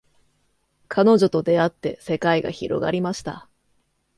[0.87, 3.47] 彼女と出会って世界が広がりました